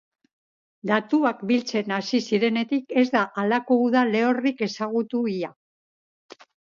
[0.91, 5.51] Datuak biltzen hasi zirenetik ez da halako uda lehorrik ezagutu ia.